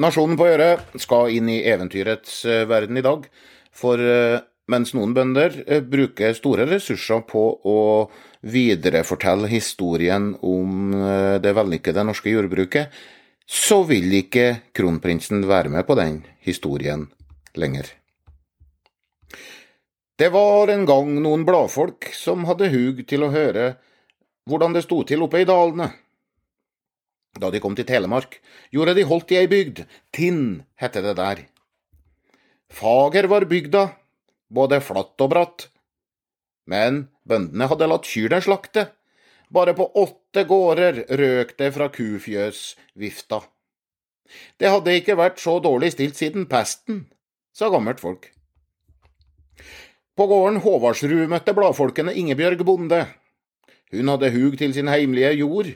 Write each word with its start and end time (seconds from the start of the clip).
Nasjonen 0.00 0.38
på 0.40 0.46
Øret 0.48 0.94
skal 1.02 1.34
inn 1.36 1.48
i 1.52 1.60
eventyrets 1.68 2.44
eh, 2.48 2.64
verden 2.68 2.96
i 2.96 3.04
dag. 3.04 3.26
For 3.76 4.00
eh, 4.00 4.40
mens 4.72 4.94
noen 4.96 5.12
bønder 5.16 5.58
eh, 5.66 5.82
bruker 5.84 6.32
store 6.38 6.64
ressurser 6.70 7.20
på 7.28 7.42
å 7.68 7.80
viderefortelle 8.40 9.50
historien 9.52 10.30
om 10.40 10.94
det 11.44 11.50
vellykkede 11.52 12.06
norske 12.08 12.32
jordbruket, 12.32 12.88
så 13.44 13.82
vil 13.84 14.08
ikke 14.22 14.72
kronprinsen 14.72 15.44
være 15.50 15.74
med 15.74 15.84
på 15.84 15.98
den 15.98 16.22
historien 16.46 17.10
lenger. 17.52 17.90
Det 20.16 20.30
var 20.32 20.72
en 20.72 20.86
gang 20.88 21.12
noen 21.20 21.44
bladfolk 21.44 22.08
som 22.16 22.48
hadde 22.48 22.72
hug 22.72 23.04
til 23.10 23.26
å 23.26 23.34
høre 23.34 23.74
hvordan 24.48 24.72
det 24.72 24.86
sto 24.86 25.02
til 25.04 25.28
oppe 25.28 25.42
i 25.44 25.48
dalene. 25.48 25.90
Da 27.38 27.50
de 27.52 27.60
kom 27.62 27.76
til 27.78 27.86
Telemark, 27.86 28.40
gjorde 28.74 28.96
de 28.98 29.06
holdt 29.06 29.30
i 29.30 29.38
ei 29.38 29.48
bygd, 29.50 29.84
Tinn 30.14 30.62
hette 30.80 31.02
det 31.04 31.14
der. 31.20 31.44
Fager 32.70 33.28
var 33.30 33.46
bygda, 33.50 33.84
både 34.50 34.80
flatt 34.82 35.22
og 35.22 35.30
bratt. 35.30 35.68
Men 36.66 37.06
bøndene 37.26 37.68
hadde 37.70 37.88
latt 37.90 38.08
kyrne 38.08 38.40
slakte. 38.42 38.88
Bare 39.50 39.74
på 39.74 39.86
åtte 39.98 40.44
gårder 40.46 41.04
røk 41.18 41.56
det 41.58 41.70
fra 41.74 41.88
kufjøsvifta. 41.90 43.40
Det 44.62 44.70
hadde 44.70 44.94
ikke 44.94 45.18
vært 45.18 45.40
så 45.42 45.56
dårlig 45.62 45.90
stilt 45.96 46.18
siden 46.18 46.46
pesten, 46.50 47.08
sa 47.50 47.70
gammelt 47.70 48.02
folk. 48.02 48.28
På 50.14 50.26
gården 50.30 50.60
Håvardsrud 50.62 51.30
møtte 51.30 51.54
bladfolkene 51.56 52.14
Ingebjørg 52.14 52.62
bonde. 52.66 53.04
Hun 53.90 54.10
hadde 54.12 54.30
hug 54.34 54.54
til 54.58 54.74
sin 54.76 54.90
heimlige 54.90 55.32
jord 55.40 55.72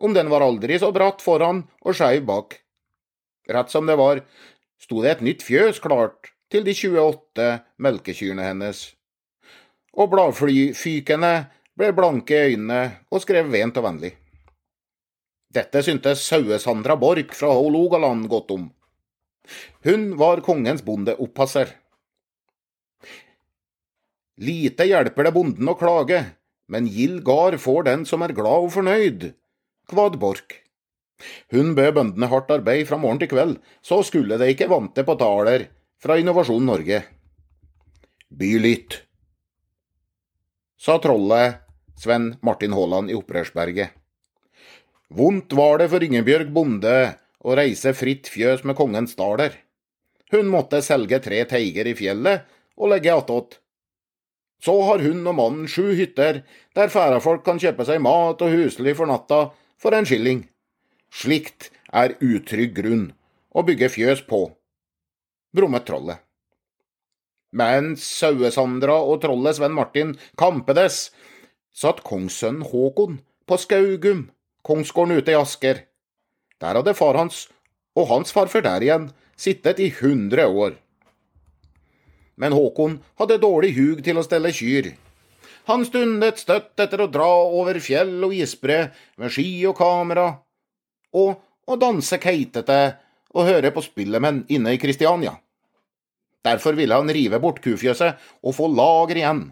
om 0.00 0.14
den 0.16 0.30
var 0.32 0.44
aldri 0.44 0.78
så 0.80 0.90
bratt 0.96 1.22
foran 1.24 1.64
og 1.84 1.96
skeiv 1.96 2.24
bak. 2.28 2.56
Rett 3.50 3.72
som 3.72 3.86
det 3.88 3.98
var, 4.00 4.22
sto 4.80 5.02
det 5.04 5.16
et 5.16 5.24
nytt 5.26 5.44
fjøs 5.44 5.80
klart 5.82 6.32
til 6.50 6.64
de 6.66 6.74
28 6.74 7.48
melkekyrne 7.82 8.46
hennes. 8.48 8.82
Og 9.98 10.10
bladfykene 10.12 11.32
ble 11.78 11.92
blanke 11.96 12.36
i 12.36 12.54
øynene 12.54 12.82
og 13.10 13.22
skrev 13.24 13.50
vent 13.52 13.78
og 13.80 13.86
vennlig. 13.86 14.14
Dette 15.50 15.82
syntes 15.82 16.22
Sauesandra 16.30 16.94
Borch 16.98 17.34
fra 17.34 17.50
Hålogaland 17.50 18.28
godt 18.30 18.52
om. 18.54 18.68
Hun 19.82 20.12
var 20.20 20.44
kongens 20.46 20.84
bondeoppasser. 20.86 21.72
Lite 24.40 24.86
hjelper 24.86 25.26
det 25.26 25.34
bonden 25.34 25.68
å 25.68 25.76
klage, 25.76 26.22
men 26.70 26.86
gild 26.88 27.24
gard 27.26 27.58
får 27.60 27.88
den 27.88 28.06
som 28.08 28.22
er 28.22 28.32
glad 28.36 28.68
og 28.68 28.72
fornøyd, 28.76 29.26
kvad 29.90 30.18
Borch. 30.22 30.56
Hun 31.52 31.74
bød 31.76 31.92
bøndene 31.98 32.30
hardt 32.30 32.50
arbeid 32.54 32.86
fra 32.88 32.98
morgen 33.00 33.20
til 33.20 33.30
kveld, 33.32 33.56
så 33.82 34.00
skulle 34.06 34.38
det 34.40 34.54
ikke 34.54 34.70
vante 34.70 35.04
på 35.04 35.18
taler 35.20 35.68
fra 36.00 36.16
Innovasjon 36.20 36.64
Norge. 36.64 37.02
By 38.30 38.50
lytt, 38.62 39.02
sa 40.80 40.96
trollet 41.02 41.60
Sven 42.00 42.36
Martin 42.46 42.72
Haaland 42.72 43.10
i 43.12 43.16
Opprørsberget. 43.18 43.90
Vondt 45.10 45.52
var 45.58 45.80
det 45.82 45.90
for 45.92 46.06
Ingebjørg 46.06 46.52
bonde 46.54 46.94
å 47.42 47.56
reise 47.58 47.92
fritt 47.98 48.30
fjøs 48.30 48.62
med 48.64 48.78
kongens 48.78 49.16
daler. 49.18 49.56
Hun 50.30 50.48
måtte 50.52 50.80
selge 50.86 51.18
tre 51.24 51.42
teiger 51.50 51.90
i 51.90 51.96
fjellet 51.98 52.46
og 52.78 52.92
legge 52.94 53.12
attåt. 53.12 53.58
Så 54.62 54.76
har 54.86 55.02
hun 55.02 55.24
og 55.26 55.36
mannen 55.36 55.68
sju 55.68 55.90
hytter 55.98 56.42
der 56.76 56.92
færafolk 56.92 57.42
kan 57.44 57.60
kjøpe 57.60 57.84
seg 57.88 58.00
mat 58.04 58.40
og 58.44 58.54
husly 58.54 58.94
for 58.96 59.10
natta 59.10 59.48
for 59.80 59.96
en 59.96 60.08
skilling. 60.08 60.44
Slikt 61.10 61.70
er 61.90 62.14
utrygg 62.22 62.76
grunn 62.76 63.06
å 63.50 63.64
bygge 63.66 63.90
fjøs 63.96 64.22
på, 64.28 64.44
brummet 65.56 65.88
trollet. 65.88 66.20
Men 67.50 67.96
Sauesandra 67.98 69.00
og 69.02 69.24
trollet 69.24 69.58
Sven 69.58 69.74
Martin 69.74 70.12
kampedes, 70.38 71.08
satt 71.74 72.04
kongssønnen 72.06 72.68
Håkon 72.70 73.18
på 73.50 73.58
Skaugum, 73.58 74.28
kongsgården 74.62 75.18
ute 75.18 75.34
i 75.34 75.38
Asker. 75.38 75.82
Der 76.62 76.78
hadde 76.78 76.94
far 76.94 77.18
hans 77.18 77.48
og 77.98 78.06
hans 78.12 78.30
farfar 78.34 78.62
der 78.62 78.84
igjen 78.86 79.10
sittet 79.40 79.80
i 79.82 79.88
hundre 79.98 80.46
år. 80.46 80.76
Men 82.38 82.54
Håkon 82.54 83.00
hadde 83.18 83.40
dårlig 83.42 83.74
hug 83.76 84.04
til 84.04 84.20
å 84.20 84.24
stelle 84.24 84.52
kyr. 84.54 84.92
Han 85.70 85.84
stundet 85.86 86.40
støtt 86.42 86.80
etter 86.82 87.04
å 87.04 87.10
dra 87.14 87.28
over 87.46 87.78
fjell 87.78 88.16
og 88.26 88.34
isbre 88.34 88.88
med 89.20 89.30
ski 89.30 89.62
og 89.70 89.76
kamera, 89.78 90.32
og 91.14 91.70
å 91.70 91.76
danse 91.78 92.18
keitete 92.18 92.78
og 93.30 93.46
høre 93.46 93.70
på 93.70 93.84
spillemenn 93.84 94.42
inne 94.50 94.74
i 94.74 94.80
Kristiania. 94.82 95.36
Derfor 96.42 96.74
ville 96.74 96.96
han 96.98 97.12
rive 97.14 97.38
bort 97.38 97.60
kufjøset 97.62 98.18
og 98.42 98.56
få 98.56 98.66
lager 98.72 99.20
igjen. 99.20 99.44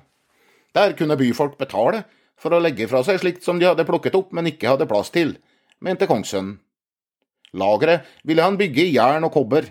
Der 0.75 0.97
kunne 0.99 1.19
byfolk 1.21 1.55
betale 1.61 2.03
for 2.39 2.55
å 2.55 2.61
legge 2.65 2.89
fra 2.91 3.05
seg 3.07 3.21
slikt 3.23 3.47
som 3.47 3.63
de 3.63 3.69
hadde 3.69 3.87
plukket 3.87 4.19
opp, 4.19 4.35
men 4.35 4.51
ikke 4.51 4.73
hadde 4.73 4.89
plass 4.91 5.13
til, 5.15 5.37
mente 5.79 6.11
kongssønnen. 6.11 6.59
Lageret 7.55 8.11
ville 8.27 8.43
han 8.43 8.59
bygge 8.59 8.89
i 8.89 8.97
jern 8.97 9.25
og 9.29 9.33
kobber. 9.39 9.71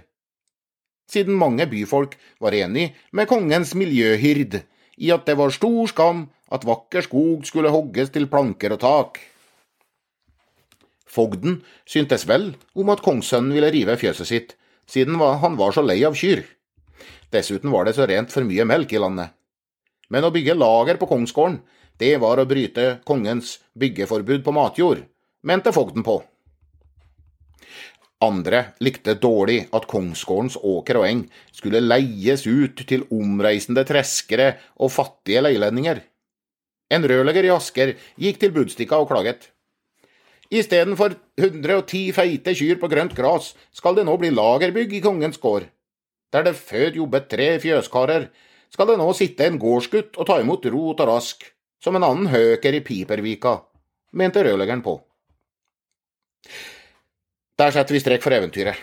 Siden 1.12 1.36
mange 1.40 1.68
byfolk 1.70 2.16
var 2.40 2.56
enig 2.56 2.94
med 3.12 3.28
kongens 3.30 3.76
miljøhird 3.78 4.62
i 4.98 5.12
at 5.14 5.26
det 5.30 5.38
var 5.38 5.54
stor 5.54 5.88
skam 5.92 6.28
at 6.54 6.66
vakker 6.68 7.06
skog 7.06 7.46
skulle 7.48 7.74
hogges 7.74 8.12
til 8.14 8.28
planker 8.32 8.76
og 8.76 8.82
tak. 8.82 9.20
Fogden 11.08 11.62
syntes 11.88 12.28
vel 12.30 12.52
om 12.76 12.92
at 12.94 13.04
kongssønnen 13.06 13.56
ville 13.56 13.72
rive 13.74 13.98
fjøset 14.00 14.30
sitt, 14.30 14.54
siden 14.88 15.20
han 15.20 15.58
var 15.60 15.74
så 15.76 15.84
lei 15.86 16.00
av 16.08 16.18
kyr. 16.18 16.44
Dessuten 17.32 17.72
var 17.72 17.88
det 17.88 17.96
så 17.98 18.08
rent 18.08 18.32
for 18.32 18.48
mye 18.48 18.66
melk 18.68 18.94
i 18.94 19.02
landet. 19.02 19.34
Men 20.10 20.24
å 20.24 20.32
bygge 20.32 20.56
lager 20.56 21.00
på 21.00 21.10
kongsgården, 21.10 21.60
det 22.00 22.14
var 22.22 22.40
å 22.40 22.48
bryte 22.48 23.00
kongens 23.08 23.58
byggeforbud 23.76 24.44
på 24.46 24.54
matjord, 24.56 25.02
mente 25.44 25.74
fogden 25.76 26.06
på. 26.06 26.22
Andre 28.24 28.64
likte 28.82 29.14
dårlig 29.22 29.68
at 29.78 29.86
kongsgårdens 29.90 30.56
åker 30.66 30.98
og 30.98 31.06
eng 31.06 31.20
skulle 31.54 31.84
leies 31.84 32.48
ut 32.50 32.82
til 32.90 33.06
omreisende 33.14 33.84
treskere 33.86 34.56
og 34.82 34.90
fattige 34.96 35.44
leilendinger. 35.46 36.02
En 36.90 37.06
rørlegger 37.06 37.46
i 37.46 37.54
Asker 37.54 37.94
gikk 38.18 38.40
til 38.42 38.54
Budstikka 38.56 38.98
og 39.04 39.12
klaget. 39.12 39.52
Istedenfor 40.50 41.14
110 41.38 42.14
feite 42.16 42.54
kyr 42.56 42.80
på 42.82 42.90
grønt 42.90 43.14
gras, 43.14 43.52
skal 43.76 43.98
det 43.98 44.06
nå 44.08 44.16
bli 44.18 44.32
lagerbygg 44.32 44.96
i 44.98 45.04
kongens 45.04 45.38
gård. 45.44 45.68
Der 46.34 46.48
det 46.48 46.56
før 46.58 46.96
jobbet 46.96 47.28
tre 47.30 47.50
fjøskarer, 47.62 48.30
skal 48.72 48.90
det 48.90 48.98
nå 49.00 49.12
sitte 49.16 49.46
en 49.46 49.60
gårdsgutt 49.60 50.18
og 50.18 50.28
ta 50.28 50.40
imot 50.42 50.66
rot 50.72 51.04
og 51.04 51.12
rask, 51.12 51.44
som 51.84 51.96
en 51.96 52.08
annen 52.08 52.32
høker 52.32 52.80
i 52.80 52.82
Pipervika, 52.84 53.60
mente 54.18 54.44
rørleggeren 54.44 54.82
på. 54.84 54.98
Der 57.58 57.74
setter 57.74 57.96
vi 57.96 58.00
strek 58.04 58.22
for 58.22 58.36
eventyret. 58.38 58.78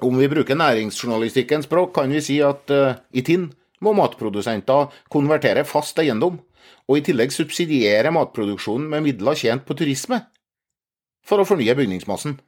Om 0.00 0.16
vi 0.16 0.28
bruker 0.32 0.56
næringsjournalistikkens 0.56 1.66
språk, 1.68 1.90
kan 1.98 2.08
vi 2.08 2.22
si 2.24 2.38
at 2.40 2.72
uh, 2.72 2.96
i 3.12 3.20
Tinn 3.24 3.50
må 3.84 3.92
matprodusenter 3.92 4.94
konvertere 5.12 5.64
fast 5.68 6.00
eiendom, 6.00 6.38
og 6.88 6.96
i 6.96 7.04
tillegg 7.04 7.34
subsidiere 7.36 8.14
matproduksjonen 8.16 8.88
med 8.94 9.04
midler 9.04 9.36
tjent 9.36 9.66
på 9.68 9.76
turisme, 9.76 10.22
for 11.20 11.42
å 11.42 11.48
fornye 11.48 11.76
bygningsmassen. 11.76 12.38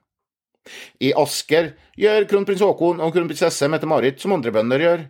I 1.04 1.12
Asker 1.12 1.74
gjør 2.00 2.28
kronprins 2.32 2.64
Haakon 2.64 3.04
og 3.04 3.12
kronprinsesse 3.12 3.68
Mette-Marit 3.68 4.24
som 4.24 4.32
andre 4.32 4.52
bønder 4.56 4.86
gjør, 4.86 5.06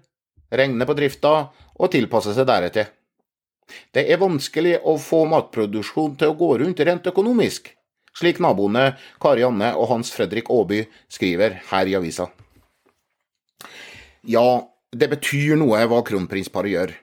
regne 0.51 0.87
på 0.87 0.99
drifta 0.99 1.35
og 1.79 1.95
tilpasse 1.95 2.35
seg 2.35 2.51
deretter. 2.51 2.91
Det 3.95 4.09
er 4.11 4.19
vanskelig 4.19 4.81
å 4.83 4.99
få 4.99 5.29
matproduksjon 5.31 6.19
til 6.19 6.33
å 6.33 6.39
gå 6.43 6.55
rundt 6.59 6.87
rent 6.89 7.07
økonomisk 7.07 7.71
slik 8.19 8.41
naboene 8.43 8.97
Kari 9.23 9.45
Anne 9.47 9.73
og 9.79 9.93
Hans 9.93 10.11
Fredrik 10.15 10.51
Aaby 10.51 10.85
skriver 11.13 11.61
her 11.71 11.91
i 11.91 11.95
avisa. 11.99 12.29
Ja, 14.27 14.67
det 14.93 15.11
betyr 15.13 15.57
noe 15.61 15.85
hva 15.87 16.03
kronprinsparet 16.07 16.75
gjør. 16.75 16.95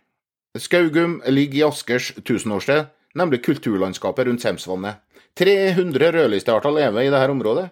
Skaugum 0.59 1.19
ligger 1.27 1.59
i 1.59 1.65
Askers 1.67 2.11
tusenårssted, 2.23 2.87
nemlig 3.15 3.41
kulturlandskapet 3.43 4.27
rundt 4.27 4.43
Semsvannet. 4.43 5.01
300 5.35 6.13
rødlistearter 6.15 6.71
lever 6.71 7.07
i 7.07 7.11
dette 7.11 7.31
området, 7.31 7.65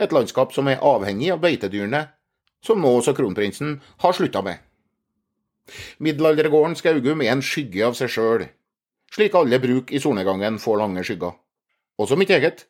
et 0.00 0.12
landskap 0.12 0.54
som 0.56 0.68
er 0.72 0.80
avhengig 0.80 1.28
av 1.34 1.42
beitedyrene, 1.42 2.06
som 2.64 2.80
nå 2.80 2.94
også 2.96 3.12
kronprinsen 3.16 3.76
har 4.00 4.16
slutta 4.16 4.40
med. 4.44 4.62
Middelaldergården 6.00 6.76
Skaugum 6.80 7.20
er 7.24 7.34
en 7.34 7.44
skygge 7.44 7.84
av 7.84 7.96
seg 7.98 8.12
sjøl, 8.12 8.46
slik 9.12 9.36
alle 9.36 9.60
bruk 9.60 9.92
i 9.92 10.00
solnedgangen 10.00 10.56
får 10.60 10.80
lange 10.80 11.04
skygger. 11.04 11.36
Også 12.00 12.16
mitt 12.18 12.32
eget. 12.32 12.64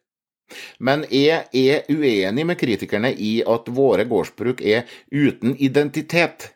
Men 0.79 1.05
jeg 1.11 1.47
er 1.57 1.87
uenig 1.91 2.45
med 2.47 2.59
kritikerne 2.61 3.13
i 3.13 3.37
at 3.49 3.71
våre 3.75 4.05
gårdsbruk 4.09 4.61
er 4.61 4.85
uten 5.13 5.57
identitet. 5.57 6.51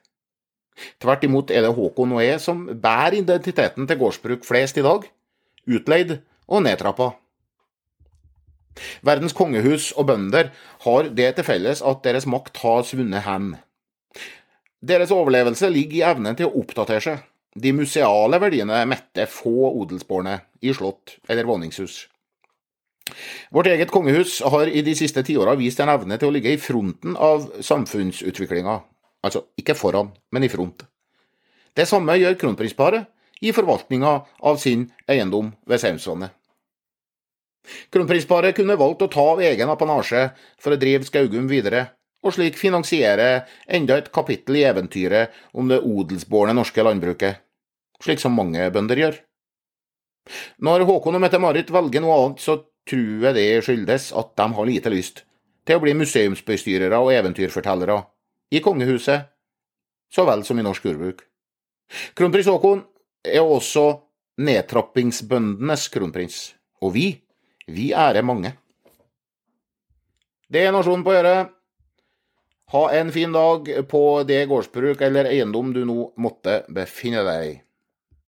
Tvert 1.03 1.25
imot 1.27 1.51
er 1.51 1.65
det 1.67 1.75
Håkon 1.75 2.15
og 2.15 2.23
jeg 2.23 2.41
som 2.43 2.67
bærer 2.83 3.19
identiteten 3.23 3.89
til 3.89 3.99
gårdsbruk 3.99 4.45
flest 4.47 4.79
i 4.79 4.85
dag, 4.87 5.09
utleid 5.67 6.19
og 6.47 6.63
nedtrappa. 6.67 7.13
Verdens 9.03 9.35
kongehus 9.35 9.91
og 9.99 10.07
bønder 10.13 10.53
har 10.85 11.09
det 11.11 11.33
til 11.37 11.47
felles 11.47 11.83
at 11.83 12.05
deres 12.05 12.29
makt 12.31 12.61
har 12.63 12.85
svunnet 12.87 13.27
hen. 13.27 13.57
Deres 14.79 15.11
overlevelse 15.11 15.71
ligger 15.75 15.99
i 15.99 16.05
evnen 16.13 16.39
til 16.39 16.47
å 16.47 16.61
oppdatere 16.61 17.03
seg. 17.03 17.25
De 17.59 17.73
museale 17.75 18.39
verdiene 18.39 18.85
metter 18.87 19.27
få 19.31 19.73
odelsbårne 19.73 20.37
i 20.63 20.71
slott 20.77 21.17
eller 21.27 21.49
våningshus. 21.49 22.05
Vårt 23.55 23.71
eget 23.71 23.91
kongehus 23.91 24.41
har 24.45 24.69
i 24.69 24.83
de 24.85 24.95
siste 24.99 25.23
tiåra 25.27 25.57
vist 25.59 25.81
en 25.81 25.93
evne 25.93 26.19
til 26.19 26.31
å 26.31 26.35
ligge 26.35 26.53
i 26.55 26.61
fronten 26.61 27.17
av 27.17 27.49
samfunnsutviklinga. 27.65 28.79
Altså 29.25 29.45
ikke 29.59 29.77
foran, 29.79 30.13
men 30.33 30.47
i 30.47 30.51
front. 30.53 30.85
Det 31.75 31.87
samme 31.89 32.17
gjør 32.19 32.39
kronprinsparet 32.41 33.09
i 33.45 33.53
forvaltninga 33.55 34.15
av 34.51 34.59
sin 34.63 34.89
eiendom 35.11 35.53
ved 35.69 35.83
Saunsvannet. 35.83 36.35
Kronprinsparet 37.93 38.57
kunne 38.57 38.79
valgt 38.81 39.05
å 39.05 39.11
ta 39.13 39.25
av 39.35 39.43
egen 39.45 39.71
apanasje 39.71 40.29
for 40.61 40.75
å 40.75 40.81
drive 40.81 41.07
Skaugum 41.09 41.49
videre, 41.51 41.85
og 42.25 42.35
slik 42.35 42.57
finansiere 42.59 43.45
enda 43.71 43.99
et 44.01 44.11
kapittel 44.15 44.59
i 44.59 44.65
eventyret 44.67 45.35
om 45.53 45.69
det 45.71 45.83
odelsbårne 45.85 46.57
norske 46.57 46.83
landbruket, 46.83 47.43
slik 48.03 48.23
som 48.23 48.35
mange 48.35 48.65
bønder 48.75 49.03
gjør. 49.05 49.19
Når 50.65 50.85
Håkon 50.89 51.17
og 51.17 51.23
Mette-Marit 51.25 51.71
velger 51.73 52.05
noe 52.05 52.17
annet, 52.19 52.43
så 52.43 52.59
tror 52.89 53.29
jeg 53.29 53.37
det 53.37 53.49
skyldes 53.67 54.11
at 54.17 54.35
de 54.39 54.47
har 54.57 54.69
lite 54.69 54.93
lyst 54.93 55.25
til 55.69 55.77
å 55.77 55.83
bli 55.83 55.93
museumsbestyrere 55.99 56.99
og 57.03 57.13
eventyrfortellere, 57.13 58.01
i 58.51 58.63
kongehuset 58.65 59.29
så 60.09 60.25
vel 60.25 60.45
som 60.49 60.59
i 60.59 60.65
norsk 60.65 60.87
jordbruk. 60.89 61.21
Kronprins 62.17 62.49
Haakon 62.49 62.81
er 63.25 63.45
også 63.45 63.85
nedtrappingsbøndenes 64.41 65.89
kronprins, 65.93 66.39
og 66.81 66.95
vi, 66.97 67.07
vi 67.69 67.91
ærer 67.93 68.25
mange. 68.25 68.55
Det 70.49 70.65
er 70.65 70.73
nasjonen 70.73 71.05
på 71.05 71.13
å 71.13 71.17
gjøre. 71.19 71.37
Ha 72.73 72.83
en 72.97 73.11
fin 73.13 73.33
dag 73.33 73.69
på 73.89 74.03
det 74.29 74.43
gårdsbruk 74.49 75.01
eller 75.05 75.29
eiendom 75.29 75.73
du 75.77 75.83
nå 75.89 76.11
måtte 76.21 76.63
befinne 76.73 77.25
deg 77.25 77.45
i. 77.49 77.55